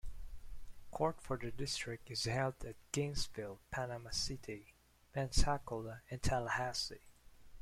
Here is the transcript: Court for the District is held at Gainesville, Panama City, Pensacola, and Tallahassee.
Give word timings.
Court 0.89 1.21
for 1.21 1.37
the 1.37 1.51
District 1.51 2.09
is 2.09 2.23
held 2.23 2.55
at 2.65 2.75
Gainesville, 2.91 3.59
Panama 3.69 4.09
City, 4.09 4.73
Pensacola, 5.13 6.01
and 6.09 6.19
Tallahassee. 6.23 7.03